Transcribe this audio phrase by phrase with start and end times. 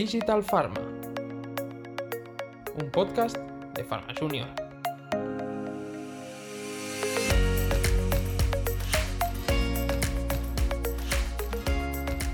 [0.00, 0.80] Digital Pharma,
[2.80, 4.48] un podcast de Pharma Junior.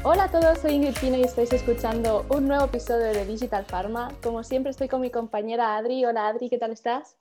[0.04, 4.12] Hola a todos, soy Ingrid Pino y estáis escuchando un nuevo episodio de Digital Pharma.
[4.22, 6.04] Como siempre estoy con mi compañera Adri.
[6.04, 7.18] Hola Adri, ¿qué tal estás?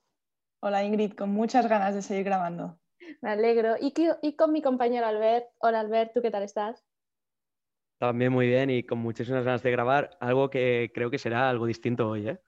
[0.60, 2.78] Hola Ingrid, con muchas ganas de seguir grabando.
[3.22, 3.78] Me alegro.
[3.82, 5.48] Y, y con mi compañero Albert.
[5.58, 6.85] Hola Albert, ¿tú qué tal estás?
[7.98, 11.66] También muy bien y con muchísimas ganas de grabar algo que creo que será algo
[11.66, 12.28] distinto hoy.
[12.28, 12.40] ¿eh?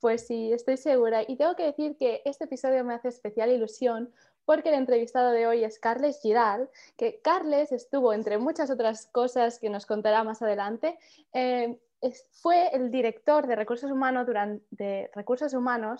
[0.00, 1.22] Pues sí, estoy segura.
[1.26, 4.12] Y tengo que decir que este episodio me hace especial ilusión
[4.44, 9.58] porque el entrevistado de hoy es Carles Giral, que Carles estuvo, entre muchas otras cosas
[9.58, 10.98] que nos contará más adelante,
[11.34, 11.78] eh,
[12.42, 14.26] fue el director de recursos, humanos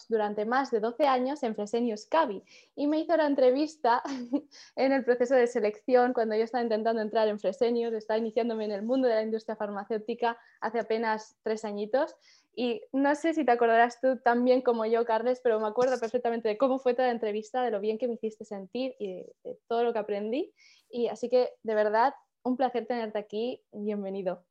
[0.09, 2.43] durante, más de 12 años en Fresenius Cavi
[2.77, 4.03] y me hizo la entrevista
[4.77, 8.73] en el proceso de selección cuando yo estaba intentando entrar en Fresenius, estaba iniciándome en
[8.73, 12.15] el mundo de la industria farmacéutica hace apenas tres añitos
[12.55, 15.99] y no sé si te acordarás tú tan bien como yo, Carles, pero me acuerdo
[15.99, 19.15] perfectamente de cómo fue toda la entrevista, de lo bien que me hiciste sentir y
[19.15, 20.53] de, de todo lo que aprendí
[20.91, 24.45] y así que de verdad un placer tenerte aquí, bienvenido.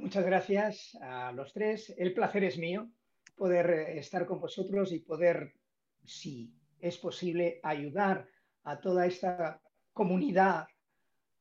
[0.00, 1.94] Muchas gracias a los tres.
[1.98, 2.88] El placer es mío
[3.36, 5.52] poder eh, estar con vosotros y poder,
[6.04, 8.26] si es posible, ayudar
[8.64, 9.60] a toda esta
[9.92, 10.66] comunidad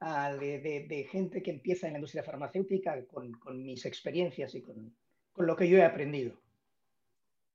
[0.01, 4.93] de, gente que empieza en la industria farmacéutica con, mis experiencias y con,
[5.31, 6.35] con lo que yo he aprendido.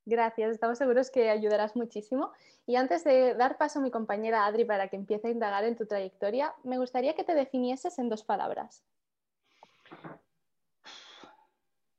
[0.07, 2.33] Gracias, estamos seguros que ayudarás muchísimo.
[2.67, 5.77] Y antes de dar paso a mi compañera Adri para que empiece a indagar en
[5.77, 8.83] tu trayectoria, me gustaría que te definieses en dos palabras.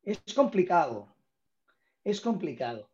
[0.06, 1.16] Es complicado,
[2.03, 2.92] es complicado.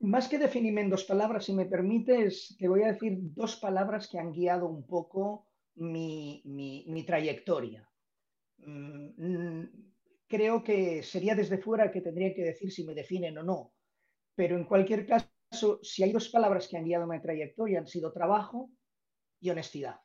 [0.00, 4.06] Más que definirme en dos palabras, si me permites, te voy a decir dos palabras
[4.08, 7.88] que han guiado un poco mi, trayectoria.
[8.58, 9.64] Mm,
[10.28, 13.72] creo que sería desde fuera que tendría que decir si me definen o no,
[14.34, 18.12] pero en cualquier caso, si hay dos palabras que han guiado mi trayectoria, han sido
[18.12, 18.70] trabajo
[19.40, 20.03] y honestidad.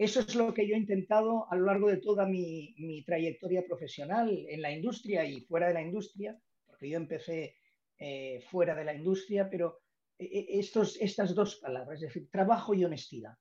[0.00, 4.46] Eso es lo que yo he intentado a lo largo de toda mi, trayectoria profesional
[4.48, 7.58] en la industria y fuera de la industria, porque yo empecé
[7.98, 9.82] eh, fuera de la industria, pero
[10.18, 13.36] eh, eh, estos, estas dos palabras, es decir, trabajo y honestidad.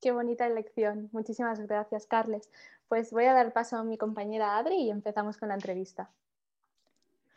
[0.00, 1.08] Qué bonita elección.
[1.10, 2.48] Muchísimas gracias, Carles.
[2.86, 6.12] Pues voy a dar paso a mi compañera Adri y empezamos con la entrevista.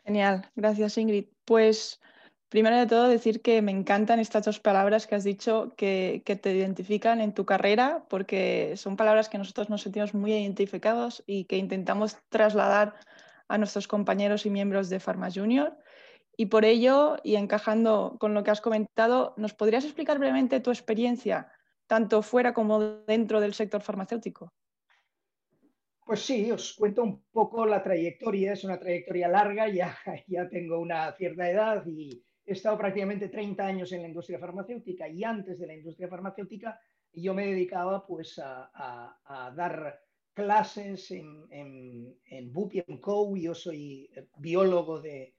[0.04, 1.26] Genial, gracias Ingrid.
[1.44, 2.00] Pues
[2.50, 6.52] Primero de todo, decir que me encantan estas dos palabras que has dicho que, te
[6.52, 11.58] identifican en tu carrera, porque son palabras que nosotros nos sentimos muy identificados y que
[11.58, 12.96] intentamos trasladar
[13.46, 15.78] a nuestros compañeros y miembros de Pharma Junior.
[16.36, 20.70] Y por ello, y encajando con lo que has comentado, ¿nos podrías explicar brevemente tu
[20.70, 21.52] experiencia,
[21.86, 24.52] tanto fuera como dentro del sector farmacéutico?
[26.04, 28.54] Pues sí, os cuento un poco la trayectoria.
[28.54, 29.96] Es una trayectoria larga, ya,
[30.26, 35.08] ya tengo una cierta edad y, he estado prácticamente 30 años en la industria farmacéutica
[35.08, 36.80] y antes de la industria farmacéutica
[37.12, 40.00] yo me dedicaba pues a, dar
[40.32, 43.36] clases en, en, en Co.
[43.36, 45.34] Yo soy biólogo de,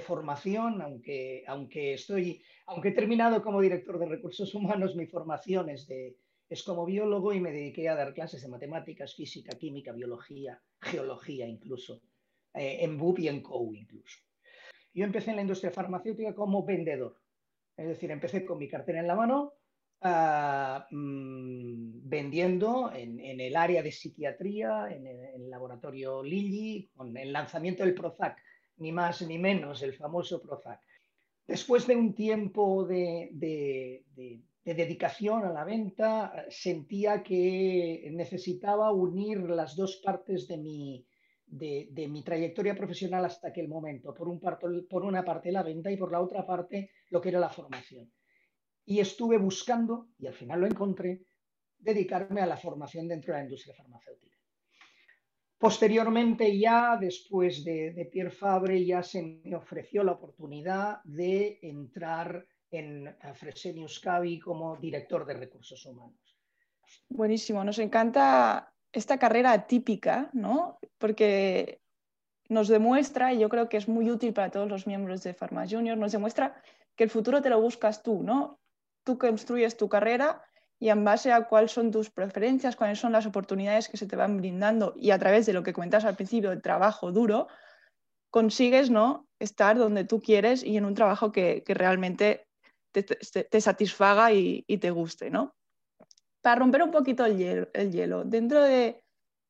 [0.00, 5.86] formación, aunque, aunque, estoy, aunque he terminado como director de recursos humanos, mi formación es,
[5.86, 6.16] de,
[6.48, 11.46] es como biólogo y me dediqué a dar clases de matemáticas, física, química, biología, geología
[11.46, 12.02] incluso,
[12.54, 13.72] eh, en Bupi Co.
[13.74, 14.27] incluso.
[14.94, 17.20] Yo empecé en la industria farmacéutica como vendedor,
[17.76, 19.54] es decir, empecé con mi cartera en la mano,
[20.00, 27.84] ah, mm, vendiendo en, el área de psiquiatría, en el, laboratorio Lilly, con el lanzamiento
[27.84, 28.38] del Prozac,
[28.78, 30.80] ni más ni menos, el famoso Prozac.
[31.46, 39.74] Después de un tiempo de, de dedicación a la venta, sentía que necesitaba unir las
[39.74, 41.06] dos partes de mi,
[41.50, 44.14] de, mi trayectoria profesional hasta aquel momento.
[44.14, 47.40] Por, un por una parte la venta y por la otra parte lo que era
[47.40, 48.12] la formación.
[48.84, 51.22] Y estuve buscando, y al final lo encontré,
[51.78, 54.36] dedicarme a la formación dentro de la industria farmacéutica.
[55.58, 63.16] Posteriormente ya, después de, Pierre Fabre, ya se me ofreció la oportunidad de entrar en
[63.34, 66.20] Fresenius Cavi como director de recursos humanos.
[67.08, 70.78] Buenísimo, nos encanta esta carrera atípica, ¿no?
[70.98, 71.80] Porque
[72.48, 75.66] nos demuestra, y yo creo que es muy útil para todos los miembros de Pharma
[75.68, 76.60] Junior, nos demuestra
[76.96, 78.58] que el futuro te lo buscas tú, ¿no?
[79.04, 80.42] Tú construyes tu carrera
[80.80, 84.16] y en base a cuáles son tus preferencias, cuáles son las oportunidades que se te
[84.16, 87.48] van brindando y a través de lo que comentas al principio, el trabajo duro,
[88.30, 89.26] consigues ¿no?
[89.38, 92.46] estar donde tú quieres y en un trabajo que, realmente
[92.92, 95.54] te, satisfaga y, y, te guste, ¿no?
[96.40, 97.36] Para romper un poquito el
[97.92, 99.02] hielo, dentro de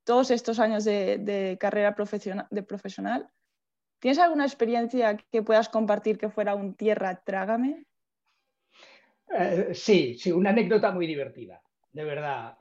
[0.04, 3.28] todos estos años de, carrera profesional,
[4.00, 7.84] ¿tienes alguna experiencia que puedas compartir que fuera un tierra trágame?
[9.38, 11.62] Eh, sí, sí, una anécdota muy divertida,
[11.92, 12.56] de verdad.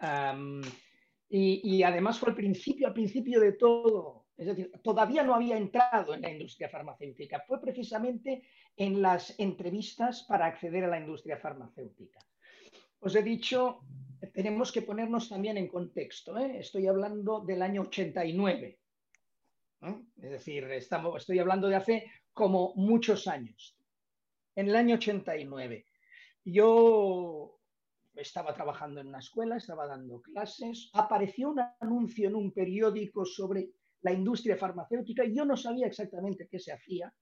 [1.30, 4.26] y, además fue al principio, al principio de todo.
[4.36, 7.44] Es decir, todavía no había entrado en la industria farmacéutica.
[7.48, 8.44] Fue precisamente
[8.76, 12.20] en las entrevistas para acceder a la industria farmacéutica.
[13.00, 13.82] Os he dicho,
[14.34, 16.38] tenemos que ponernos también en contexto.
[16.38, 16.60] ¿eh?
[16.60, 18.80] Estoy hablando del año 89.
[19.82, 19.96] ¿eh?
[20.22, 23.78] Es decir, estoy hablando de hace como muchos años.
[24.56, 25.86] En el año 89.
[26.44, 27.60] Yo
[28.16, 33.70] estaba trabajando en una escuela, estaba dando clases, apareció un anuncio en un periódico sobre
[34.02, 37.14] la industria farmacéutica y yo no sabía exactamente qué se hacía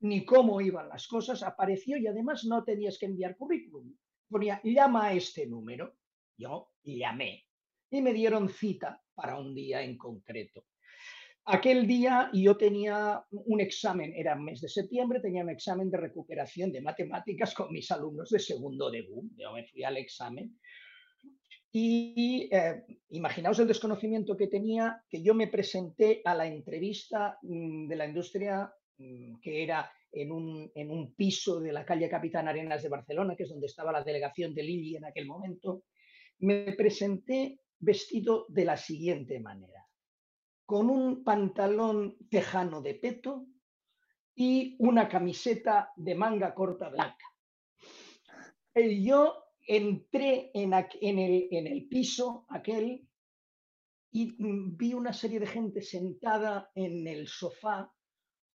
[0.00, 3.94] ni cómo iban las cosas, apareció y además no tenías que enviar currículum.
[4.28, 5.94] Ponía, llama a este número.
[6.36, 7.44] Yo llamé
[7.90, 10.64] y me dieron cita para un día en concreto.
[11.46, 16.72] Aquel día yo tenía un examen, era mes de septiembre, tenía un examen de recuperación
[16.72, 20.58] de matemáticas con mis alumnos de segundo de Yo me fui al examen
[21.76, 27.88] y eh, imaginaos el desconocimiento que tenía, que yo me presenté a la entrevista mm,
[27.88, 32.46] de la industria mm, que era en un, en un, piso de la calle Capitán
[32.46, 35.82] Arenas de Barcelona, que es donde estaba la delegación de Lili en aquel momento.
[36.38, 39.84] Me presenté vestido de la siguiente manera
[40.66, 43.46] con un pantalón tejano de peto
[44.34, 47.26] y una camiseta de manga corta blanca.
[48.74, 53.06] Y yo entré en, el, en el piso aquel
[54.10, 57.92] y vi una serie de gente sentada en el sofá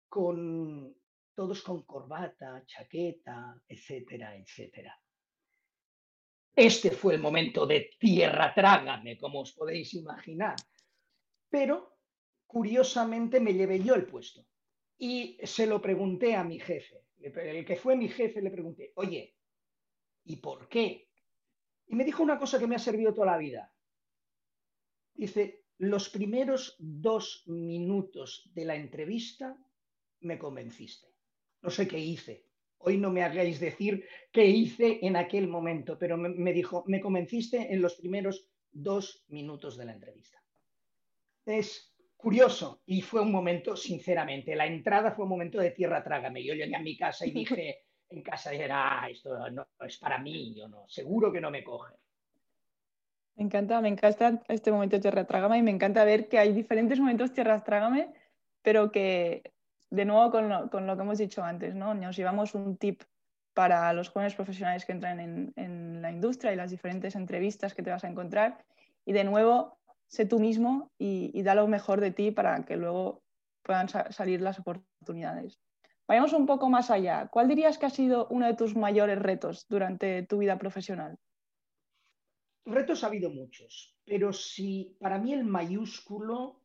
[0.08, 0.94] con
[1.34, 4.98] todos con corbata, chaqueta, etcétera, etcétera.
[6.56, 10.56] Este fue el momento de tierra trágame, como os podéis imaginar.
[11.50, 11.98] Pero
[12.46, 14.46] curiosamente me llevé yo el puesto.
[14.98, 17.04] Y se lo pregunté a mi jefe.
[17.20, 19.36] El que fue mi jefe le pregunté, oye,
[20.24, 21.10] ¿y por qué?
[21.88, 23.70] Y me dijo una cosa que me ha servido toda la vida.
[25.12, 29.58] Dice, los primeros dos minutos de la entrevista
[30.20, 31.08] me convenciste.
[31.60, 32.46] No sé qué hice.
[32.78, 37.00] Hoy no me hagáis decir qué hice en aquel momento, pero me, me dijo, me
[37.00, 40.42] convenciste en los primeros dos minutos de la entrevista.
[41.44, 46.44] Es curioso y fue un momento, sinceramente, la entrada fue un momento de tierra trágame.
[46.44, 50.18] Yo llegué a mi casa y dije, en casa era, ah, esto no es para
[50.18, 51.94] mí, yo no, seguro que no me coge.
[53.36, 56.52] Me encanta, me encanta este momento de tierra trágame y me encanta ver que hay
[56.52, 58.08] diferentes momentos tierra trágame,
[58.62, 59.42] pero que
[59.96, 61.94] de nuevo con lo, con lo, que hemos dicho antes, ¿no?
[61.94, 63.02] Nos llevamos un tip
[63.54, 67.82] para los jóvenes profesionales que entran en, en la industria y las diferentes entrevistas que
[67.82, 68.64] te vas a encontrar.
[69.04, 69.76] Y de nuevo,
[70.08, 73.22] sé tú mismo y, da lo mejor de ti para que luego
[73.62, 75.60] puedan salir las oportunidades.
[76.06, 77.28] Vayamos un poco más allá.
[77.28, 81.18] ¿Cuál dirías que ha sido uno de tus mayores retos durante tu vida profesional?
[82.64, 86.62] Retos ha habido muchos, pero si para mí el mayúsculo,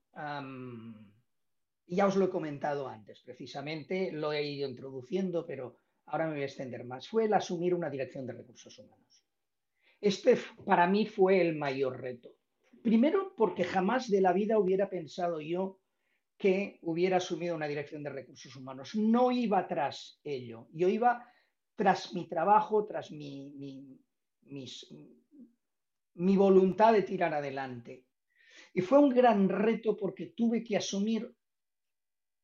[1.92, 6.44] ya os lo he comentado antes, precisamente lo he ido introduciendo, pero ahora me voy
[6.44, 9.26] a extender más, fue el asumir una dirección de recursos humanos.
[10.00, 12.30] Este para mí fue el mayor reto.
[12.82, 15.82] Primero, porque jamás de la vida hubiera pensado yo
[16.38, 18.96] que hubiera asumido una dirección de recursos humanos.
[18.96, 20.68] No iba tras ello.
[20.74, 21.24] Yo iba
[21.76, 24.00] tras mi trabajo, tras mi,
[26.16, 28.06] mi voluntad de tirar adelante.
[28.74, 31.32] Y fue un gran reto porque tuve que asumir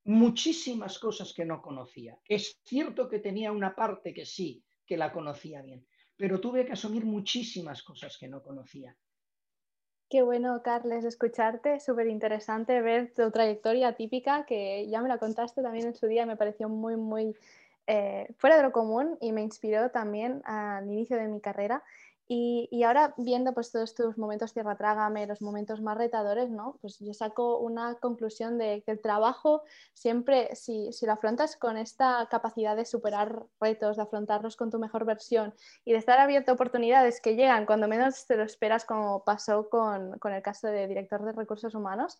[0.08, 2.18] muchísimas cosas que no conocía.
[2.28, 5.86] Es cierto que tenía una parte que sí, que la conocía bien,
[6.16, 8.96] pero tuve que asumir muchísimas cosas que no conocía.
[10.10, 11.82] Qué bueno, Carles, escucharte.
[11.82, 16.26] Súper interesante ver tu trayectoria típica, que ya me la contaste también en su día,
[16.26, 17.36] me pareció muy, muy
[17.86, 21.84] eh, fuera de lo común y me inspiró también al inicio de mi carrera.
[22.30, 26.78] Y, ahora viendo pues todos tus momentos tierra trágame, los momentos más retadores, ¿no?
[26.82, 31.78] Pues yo saco una conclusión de que el trabajo siempre, si, si, lo afrontas con
[31.78, 35.54] esta capacidad de superar retos, de afrontarlos con tu mejor versión
[35.86, 39.70] y de estar abierto a oportunidades que llegan cuando menos te lo esperas, como pasó
[39.70, 42.20] con, con el caso de director de recursos humanos,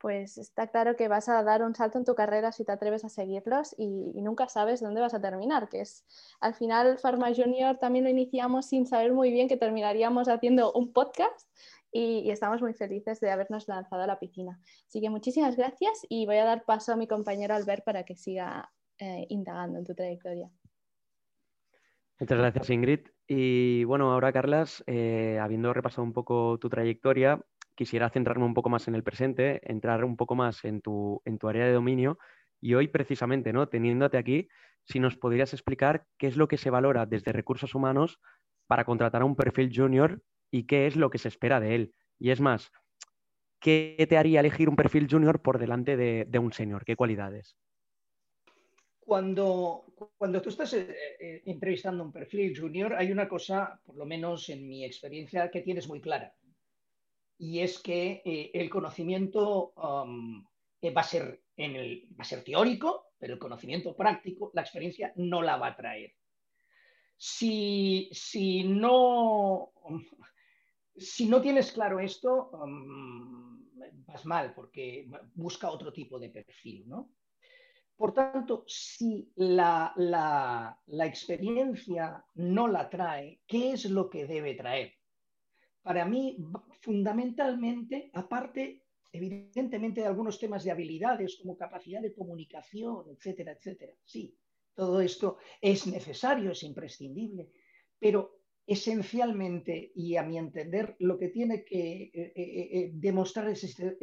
[0.00, 3.04] pues está claro que vas a dar un salto en tu carrera si te atreves
[3.04, 6.04] a seguirlos y, nunca sabes dónde vas a terminar, que es
[6.40, 10.92] al final Pharma Junior también lo iniciamos sin saber muy bien que terminaríamos haciendo un
[10.92, 11.48] podcast
[11.90, 14.60] y, estamos muy felices de habernos lanzado a la piscina.
[14.86, 18.16] Así que muchísimas gracias y voy a dar paso a mi compañero Albert para que
[18.16, 20.50] siga eh, indagando en tu trayectoria.
[22.20, 23.00] Muchas gracias Ingrid.
[23.26, 27.40] Y bueno, ahora Carlas, eh, habiendo repasado un poco tu trayectoria,
[27.78, 31.38] quisiera centrarme un poco más en el presente, entrar un poco más en tu, en
[31.38, 32.18] tu área de dominio
[32.60, 33.68] y hoy precisamente, ¿no?
[33.68, 34.48] Teniéndote aquí,
[34.84, 38.18] si nos podrías explicar qué es lo que se valora desde recursos humanos
[38.66, 40.20] para contratar a un perfil junior
[40.50, 41.94] y qué es lo que se espera de él.
[42.18, 42.72] Y es más,
[43.60, 46.84] ¿qué te haría elegir un perfil junior por delante de, un senior?
[46.84, 47.56] ¿Qué cualidades?
[48.98, 49.84] Cuando,
[50.18, 54.48] cuando tú estás eh, eh, entrevistando un perfil junior, hay una cosa, por lo menos
[54.48, 56.34] en mi experiencia, que tienes muy clara.
[57.38, 60.44] Y es que eh, el conocimiento um,
[60.84, 65.12] va, a ser en el, va a ser teórico, pero el conocimiento práctico, la experiencia
[65.16, 66.14] no la va a traer.
[67.16, 69.72] Si, si no
[70.98, 73.64] si no tienes claro esto, um,
[74.06, 77.12] vas mal porque busca otro tipo de perfil, ¿no?
[77.96, 79.92] Por tanto, si la,
[81.04, 84.94] experiencia no la trae, ¿qué es lo que debe traer?
[85.88, 86.36] Para mí,
[86.82, 93.94] fundamentalmente, aparte, evidentemente, de algunos temas de habilidades como capacidad de comunicación, etcétera, etcétera.
[94.04, 94.36] Sí,
[94.74, 97.52] todo esto es necesario, es imprescindible,
[97.98, 103.64] pero esencialmente y a mi entender lo que tiene que eh, eh, eh, demostrar es,
[103.64, 103.96] este,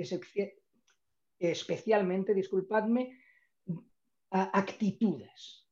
[1.38, 3.16] especialmente, disculpadme,
[4.32, 5.68] actitudes,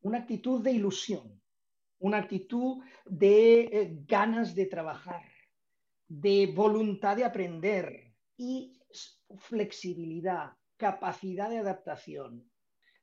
[0.00, 1.40] una actitud de ilusión,
[2.00, 5.22] una actitud de ganas de trabajar,
[6.20, 8.78] de voluntad de aprender y
[9.38, 12.50] flexibilidad, capacidad de adaptación.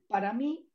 [0.08, 0.70] Para mí,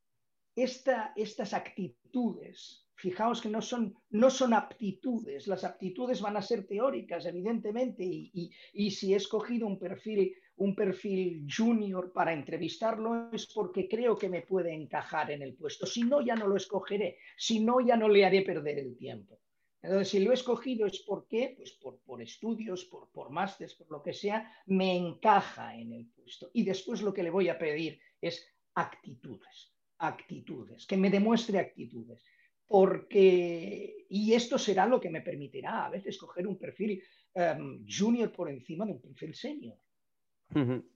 [0.57, 7.27] estas actitudes Fijaos que no son, no son aptitudes, las aptitudes van a ser teóricas,
[7.27, 14.17] evidentemente, y, si he escogido un perfil, un perfil junior para entrevistarlo es porque creo
[14.17, 15.87] que me puede encajar en el puesto.
[15.87, 19.41] Si no, ya no lo escogeré, si no, ya no le haré perder el tiempo.
[19.85, 23.91] Entonces, si lo he escogido es porque, pues por, por estudios, por, por másteres, por
[23.91, 26.51] lo que sea, me encaja en el puesto.
[26.55, 32.25] Y después lo que le voy a pedir es actitudes, actitudes, que me demuestre actitudes
[32.67, 37.03] porque, y esto será lo que me permitirá a veces coger un perfil
[37.35, 39.77] em, junior por encima de un perfil senior.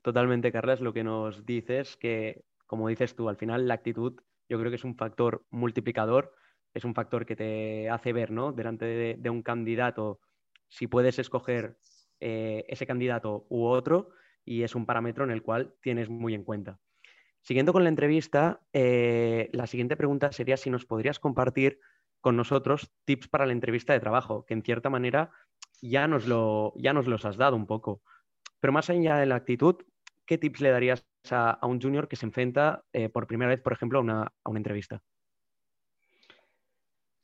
[0.02, 4.18] Totalmente, Carlas, lo que nos dices que, como dices tú, al final la actitud
[4.48, 6.32] yo creo que es un factor multiplicador,
[6.78, 8.52] es un factor que te hace ver, ¿no?
[8.52, 10.20] Delante de, un candidato,
[10.68, 11.78] si puedes escoger
[12.20, 14.10] eh, ese candidato u otro,
[14.44, 16.78] y es un parámetro en el cual tienes muy en cuenta.
[17.42, 21.80] Siguiendo con la entrevista, eh, la siguiente pregunta sería si nos podrías compartir
[22.20, 25.30] con nosotros tips para la entrevista de trabajo, que en cierta manera
[25.80, 28.02] ya nos, lo, ya nos los has dado un poco.
[28.60, 29.76] Pero más allá de la actitud,
[30.26, 33.72] ¿qué tips le darías a, un junior que se enfrenta eh, por primera vez, por
[33.72, 35.02] ejemplo, a una, entrevista?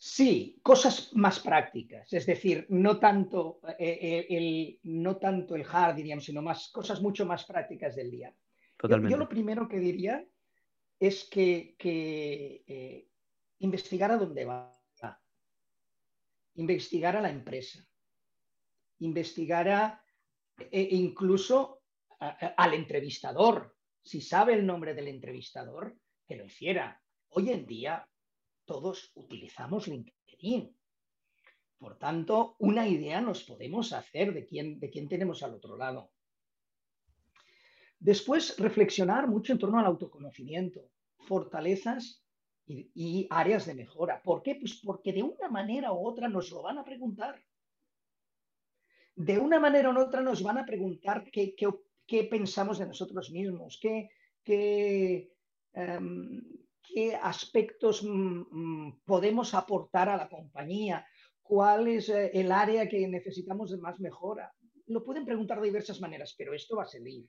[0.06, 6.26] Sí, cosas más prácticas, es decir, no tanto, eh, el, no tanto el hard, diríamos,
[6.26, 8.36] sino más cosas mucho más prácticas del día.
[8.82, 10.22] Yo, lo primero que diría
[11.00, 13.08] es que, que eh,
[13.60, 14.78] investigara dónde va,
[16.56, 17.82] investigara la empresa,
[18.98, 20.04] investigara
[20.58, 21.80] e, e incluso
[22.18, 23.74] al entrevistador.
[24.02, 25.96] Si sabe el nombre del entrevistador,
[26.28, 27.02] que lo hiciera.
[27.30, 28.06] Hoy en día
[28.64, 30.76] todos utilizamos LinkedIn.
[31.78, 36.10] Por tanto, una idea nos podemos hacer de quién, de quién tenemos al otro lado.
[37.98, 42.22] Después, reflexionar mucho en torno al autoconocimiento, fortalezas
[42.66, 44.22] y, áreas de mejora.
[44.22, 44.56] ¿Por qué?
[44.56, 47.42] Pues porque de una manera u otra nos lo van a preguntar.
[49.16, 54.10] De una manera u otra nos van a preguntar qué, pensamos de nosotros mismos, qué,
[54.42, 55.32] qué,
[56.94, 61.06] em, aspectos mm, mm, podemos aportar a la compañía,
[61.42, 64.52] cuál es eh, el área que necesitamos de más mejora.
[64.86, 67.26] Lo pueden preguntar de diversas maneras, pero esto va a salir.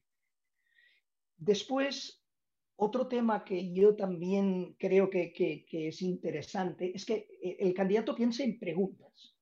[1.38, 2.24] Después,
[2.77, 8.43] otro tema que yo también creo que, es interesante es que eh, el candidato piense
[8.43, 9.35] en preguntas.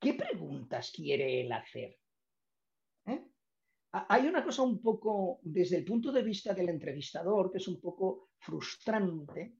[0.00, 1.98] ¿Qué preguntas quiere él hacer?
[3.90, 7.80] Hay una cosa un poco, desde el punto de vista del entrevistador, que es un
[7.80, 9.56] poco frustrante,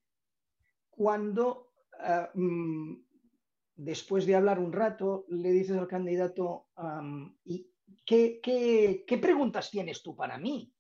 [0.91, 2.95] cuando ah, mm,
[3.77, 6.67] después de hablar un rato le dices al candidato,
[7.45, 7.71] ¿y
[8.05, 10.73] qué preguntas tienes tú para mí?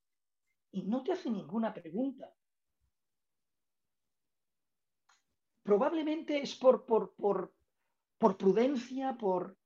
[0.72, 2.32] y no te hace ninguna pregunta.
[5.62, 9.56] Probablemente es por, por, por, prudencia, por...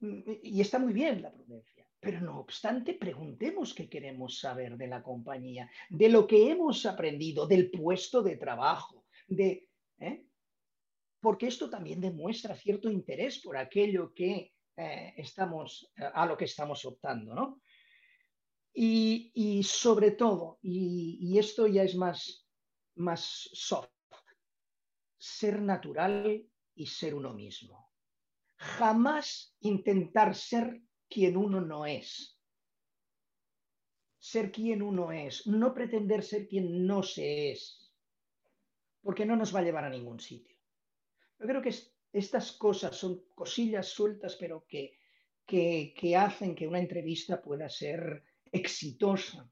[0.00, 1.73] Y está muy bien la prudencia.
[2.04, 7.46] Pero no obstante, preguntemos qué queremos saber de la compañía, de lo que hemos aprendido,
[7.46, 9.70] del puesto de trabajo, de...
[9.98, 10.26] ¿eh?
[11.18, 16.84] Porque esto también demuestra cierto interés por aquello que eh, estamos, a lo que estamos
[16.84, 17.62] optando, ¿no?
[18.76, 22.46] Y, sobre todo, y, esto ya es más,
[22.96, 23.88] más soft,
[25.16, 26.44] ser natural
[26.74, 27.92] y ser uno mismo.
[28.56, 30.82] Jamás intentar ser
[31.14, 32.36] quien uno no es.
[34.18, 37.92] Ser quien uno es, no pretender ser quien no se es,
[39.00, 40.56] porque no nos va a llevar a ningún sitio.
[41.38, 41.74] Yo creo que
[42.12, 44.98] estas cosas son cosillas sueltas, pero que,
[45.46, 49.48] que hacen que una entrevista pueda ser exitosa.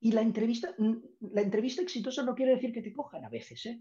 [0.00, 0.74] Y la entrevista,
[1.20, 3.80] la entrevista exitosa no quiere decir que te cojan a veces, ¿eh?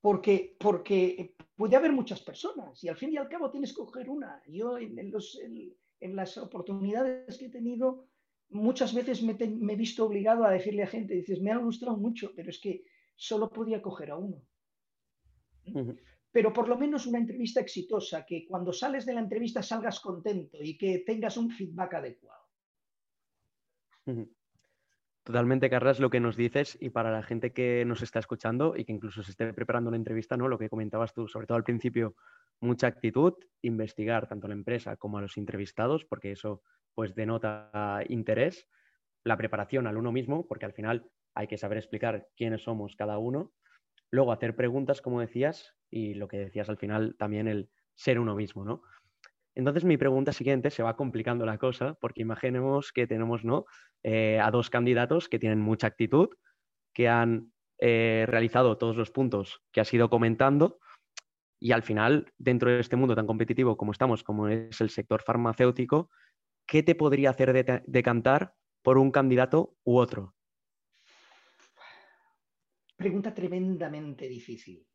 [0.00, 4.08] Porque, porque puede haber muchas personas y al fin y al cabo tienes que coger
[4.08, 4.42] una.
[4.46, 5.38] Yo en, los,
[6.00, 8.06] en, las oportunidades que he tenido,
[8.48, 12.32] muchas veces me, he visto obligado a decirle a gente, dices, me ha gustado mucho,
[12.34, 14.42] pero es que solo podía coger a uno.
[16.32, 20.62] Pero por lo menos una entrevista exitosa, que cuando sales de la entrevista salgas contento
[20.62, 22.40] y que tengas un feedback adecuado.
[25.24, 28.84] Totalmente, Carlas, lo que nos dices y para la gente que nos está escuchando y
[28.84, 30.48] que incluso se esté preparando una entrevista, ¿no?
[30.48, 32.16] Lo que comentabas tú, sobre todo al principio,
[32.60, 36.62] mucha actitud, investigar tanto a la empresa como a los entrevistados, porque eso
[36.94, 38.66] pues denota interés,
[39.22, 43.18] la preparación al uno mismo, porque al final hay que saber explicar quiénes somos cada
[43.18, 43.52] uno,
[44.10, 48.34] luego hacer preguntas, como decías, y lo que decías al final también el ser uno
[48.34, 48.82] mismo, ¿no?
[49.60, 53.66] Entonces mi pregunta siguiente se va complicando la cosa porque imaginemos que tenemos ¿no?
[54.02, 56.30] Eh, a dos candidatos que tienen mucha actitud,
[56.94, 60.78] que han eh, realizado todos los puntos que has ido comentando
[61.60, 65.20] y al final, dentro de este mundo tan competitivo como estamos, como es el sector
[65.20, 66.08] farmacéutico,
[66.66, 70.34] ¿qué te podría hacer decantar por un candidato u otro?
[72.96, 74.86] Pregunta tremendamente difícil.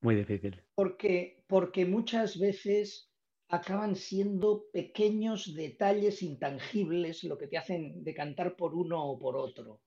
[0.00, 0.62] Muy difícil.
[0.74, 3.13] Porque, porque muchas veces
[3.48, 9.80] acaban siendo pequeños detalles intangibles lo que te hacen decantar por uno o por otro,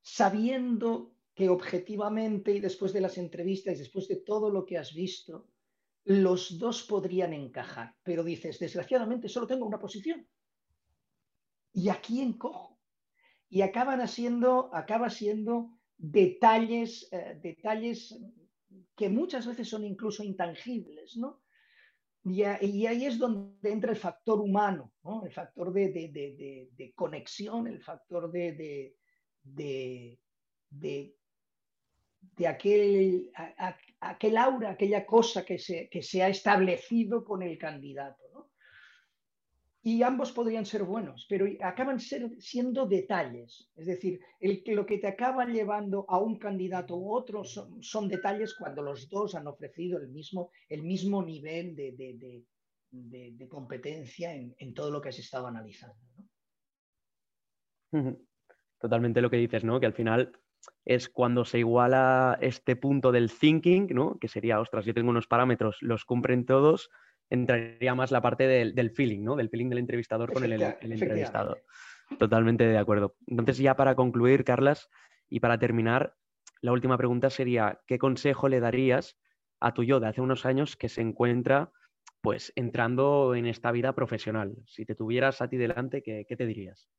[0.00, 4.92] sabiendo que objetivamente y después de las entrevistas y después de todo lo que has
[4.94, 5.48] visto,
[6.04, 10.26] los dos podrían encajar, pero dices, desgraciadamente solo tengo una posición.
[11.72, 12.78] ¿Y aquí encojo?
[13.48, 18.18] Y acaban siendo, acaba siendo detalles, eh, detalles
[18.96, 21.41] que muchas veces son incluso intangibles, ¿no?
[22.24, 24.92] Y, ahí es donde entra el factor humano,
[25.24, 28.94] el factor de, conexión, el factor de,
[32.46, 33.32] aquel,
[34.38, 38.21] aura, aquella cosa que se ha establecido con el candidato
[39.84, 43.68] y ambos podrían ser buenos, pero acaban siendo detalles.
[43.74, 48.54] Es decir, el, lo que te acaba llevando a un candidato u otro son, detalles
[48.54, 52.44] cuando los dos han ofrecido el mismo, el mismo nivel de,
[53.48, 55.96] competencia en, todo lo que has estado analizando.
[58.78, 59.80] Totalmente lo que dices, ¿no?
[59.80, 60.32] Que al final
[60.84, 64.16] es cuando se iguala este punto del thinking, ¿no?
[64.20, 66.88] Que sería, ostras, yo tengo unos parámetros, los cumplen todos,
[67.32, 69.36] entraría más la parte del, feeling, ¿no?
[69.36, 71.56] Del feeling del entrevistador con el, entrevistado.
[72.18, 73.16] Totalmente de acuerdo.
[73.26, 74.90] Entonces, ya para concluir, Carlas,
[75.30, 76.14] y para terminar,
[76.60, 79.18] la última pregunta sería, ¿qué consejo le darías
[79.60, 81.72] a tu yo de hace unos años que se encuentra
[82.20, 84.54] pues entrando en esta vida profesional?
[84.66, 86.90] Si te tuvieras a ti delante, ¿qué, qué te dirías?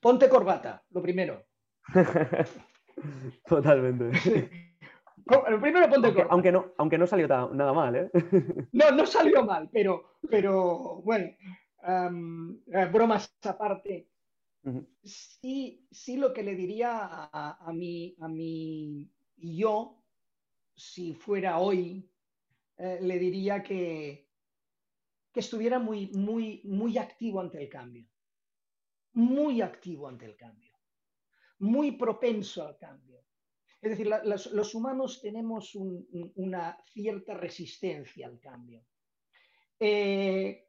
[0.00, 1.44] Ponte corbata, lo primero.
[3.48, 4.12] Totalmente.
[5.60, 8.10] Primero ponte aunque, aunque, no, aunque no salió nada mal, ¿eh?
[8.72, 14.08] No, no salió mal, pero, pero bueno, eh, bromas aparte.
[15.02, 16.90] sí, sí lo que le diría
[17.32, 20.04] a, a, mi, a mi yo,
[20.74, 22.10] si fuera hoy,
[22.78, 24.28] eh, le diría que,
[25.32, 28.06] que estuviera muy, muy, muy activo ante el cambio.
[29.14, 30.72] Muy activo ante el cambio.
[31.58, 33.07] Muy propenso al cambio
[33.80, 38.82] es decir, los, humanos tenemos una cierta resistencia al cambio.
[39.78, 40.66] Eh,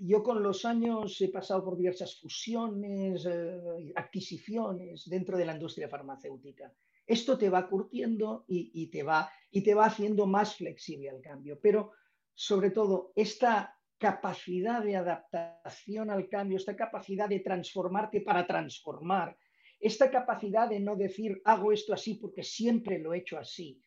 [0.00, 5.88] yo con los años he pasado por diversas fusiones, eh, adquisiciones dentro de la industria
[5.88, 6.72] farmacéutica.
[7.06, 11.58] Esto te va curtiendo y, te va, y te va haciendo más flexible al cambio.
[11.62, 11.92] Pero
[12.34, 19.36] sobre todo, esta capacidad de adaptación al cambio, esta capacidad de transformarte para transformar,
[19.80, 23.82] esta capacidad de no decir hago esto así porque siempre lo he hecho así,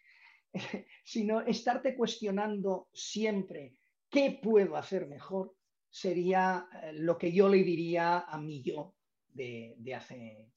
[1.03, 3.75] sino estarte cuestionando siempre
[4.09, 5.55] qué puedo hacer mejor,
[5.89, 8.95] sería eh, lo que yo le diría a mí yo
[9.33, 10.47] de, hace,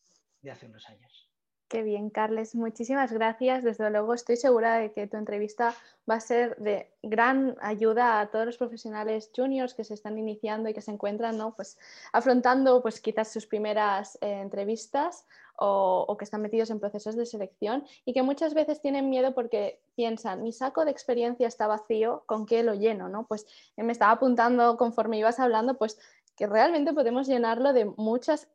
[0.40, 1.32] de hace unos años.
[1.73, 2.55] Qué bien, Carles.
[2.55, 3.65] Muchísimas gracias.
[3.65, 5.75] Desde luego estoy segura de que tu entrevista
[6.09, 10.69] va a ser de gran ayuda a todos los profesionales juniors que se están iniciando
[10.69, 11.57] y que se encuentran ¿no?
[11.57, 11.79] pues,
[12.13, 17.25] afrontando pues, quizás sus primeras eh, entrevistas o, o, que están metidos en procesos de
[17.25, 22.23] selección y que muchas veces tienen miedo porque piensan, mi saco de experiencia está vacío,
[22.27, 23.09] ¿con qué lo lleno?
[23.09, 23.27] ¿no?
[23.27, 23.47] Pues
[23.79, 25.99] eh, me estaba apuntando conforme ibas hablando, pues
[26.37, 28.51] que realmente podemos llenarlo de muchas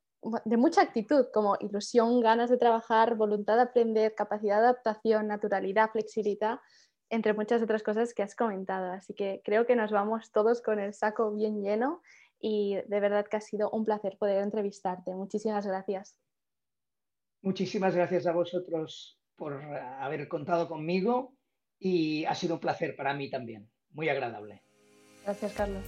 [0.46, 5.92] de mucha actitud, como ilusión, ganas de trabajar, voluntad de aprender, capacidad de adaptación, naturalidad,
[5.92, 6.60] flexibilidad,
[7.10, 8.92] entre muchas otras cosas que has comentado.
[8.92, 12.02] Así que creo que nos vamos todos con el saco bien lleno
[12.40, 15.14] y de verdad que ha sido un placer poder entrevistarte.
[15.14, 16.20] Muchísimas gracias.
[17.42, 21.36] Muchísimas gracias a vosotros por haber contado conmigo
[21.80, 23.70] y ha sido un placer para mí también.
[23.92, 24.64] Muy agradable.
[25.24, 25.86] Gracias, Carlos.